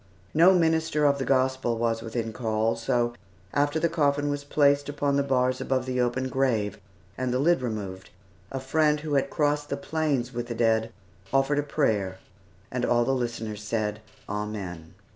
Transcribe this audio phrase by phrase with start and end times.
[0.33, 3.13] No minister of the Gospel was within call, so,
[3.53, 6.79] after the coffin was placed upon the bars above the open grave,
[7.19, 8.09] and the lid removed,
[8.51, 10.91] a friend who had crossed the plains with the dead,
[11.31, 12.17] offered a prayer,
[12.71, 14.95] and all the listeners said, "Amen."